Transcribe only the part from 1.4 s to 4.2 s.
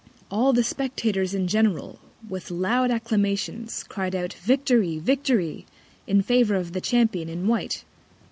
general, with loud Acclamations, cried